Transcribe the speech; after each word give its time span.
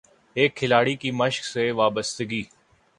ایک 0.35 0.55
کھلاڑی 0.55 0.95
کی 0.95 1.11
مشق 1.11 1.45
سے 1.45 1.69
وابستگی 1.71 2.43